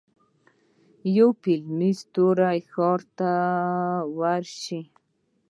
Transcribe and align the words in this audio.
یو 1.17 1.29
فلمي 1.41 1.91
ستوری 2.01 2.59
ښار 2.71 2.99
ته 3.17 3.31
ورشي. 4.17 4.81